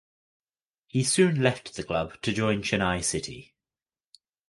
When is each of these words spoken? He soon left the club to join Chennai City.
He 0.87 1.03
soon 1.03 1.43
left 1.43 1.75
the 1.75 1.83
club 1.83 2.19
to 2.23 2.33
join 2.33 2.63
Chennai 2.63 3.03
City. 3.03 3.53